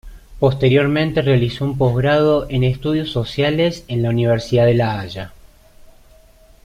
Posteriormente 0.39 1.21
realizó 1.21 1.63
un 1.63 1.77
postgrado 1.77 2.47
en 2.49 2.63
Estudios 2.63 3.11
Sociales 3.11 3.85
en 3.87 4.01
la 4.01 4.09
Universidad 4.09 4.65
de 4.65 4.73
La 4.73 4.99
Haya. 4.99 5.31